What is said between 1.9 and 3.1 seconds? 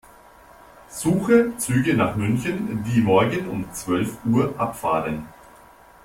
nach München, die